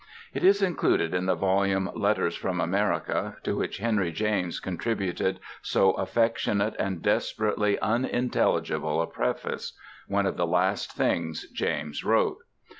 It 0.33 0.43
is 0.43 0.63
included 0.63 1.13
in 1.13 1.27
the 1.27 1.35
volume 1.35 1.91
Letters 1.93 2.35
from 2.35 2.59
America 2.59 3.37
to 3.43 3.55
which 3.55 3.77
Henry 3.77 4.11
James 4.11 4.59
contributed 4.59 5.39
so 5.61 5.91
affectionate 5.91 6.73
and 6.79 7.03
desperately 7.03 7.77
unintelligible 7.77 8.99
a 8.99 9.05
preface 9.05 9.77
one 10.07 10.25
of 10.25 10.37
the 10.37 10.47
last 10.47 10.93
things 10.93 11.47
James 11.49 12.03
wrote. 12.03 12.39